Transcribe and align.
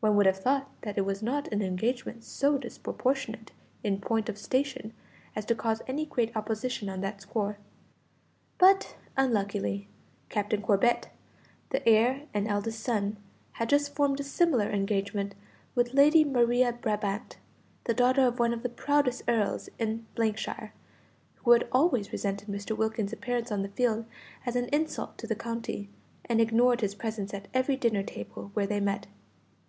One 0.00 0.16
would 0.16 0.26
have 0.26 0.38
thought 0.38 0.68
that 0.80 0.96
it 0.98 1.02
was 1.04 1.22
not 1.22 1.46
an 1.52 1.62
engagement 1.62 2.24
so 2.24 2.56
disproportionate 2.56 3.52
in 3.84 4.00
point 4.00 4.28
of 4.28 4.38
station 4.38 4.94
as 5.36 5.44
to 5.44 5.54
cause 5.54 5.82
any 5.86 6.06
great 6.06 6.34
opposition 6.34 6.88
on 6.88 7.02
that 7.02 7.20
score; 7.20 7.58
but, 8.58 8.96
unluckily, 9.16 9.86
Captain 10.30 10.60
Corbet, 10.62 11.10
the 11.68 11.86
heir 11.88 12.22
and 12.34 12.48
eldest 12.48 12.80
son, 12.80 13.18
had 13.52 13.68
just 13.68 13.94
formed 13.94 14.18
a 14.18 14.24
similar 14.24 14.70
engagement 14.70 15.34
with 15.76 15.94
Lady 15.94 16.24
Maria 16.24 16.72
Brabant, 16.72 17.36
the 17.84 17.94
daughter 17.94 18.22
of 18.26 18.40
one 18.40 18.54
of 18.54 18.62
the 18.64 18.70
proudest 18.70 19.22
earls 19.28 19.68
in 19.78 20.06
shire, 20.34 20.72
who 21.44 21.52
had 21.52 21.68
always 21.70 22.10
resented 22.10 22.48
Mr. 22.48 22.76
Wilkins's 22.76 23.12
appearance 23.12 23.52
on 23.52 23.62
the 23.62 23.68
field 23.68 24.06
as 24.46 24.56
an 24.56 24.64
insult 24.72 25.16
to 25.18 25.26
the 25.28 25.36
county, 25.36 25.90
and 26.24 26.40
ignored 26.40 26.80
his 26.80 26.94
presence 26.96 27.34
at 27.34 27.48
every 27.54 27.76
dinner 27.76 28.02
table 28.02 28.50
where 28.54 28.66
they 28.66 28.80
met. 28.80 29.06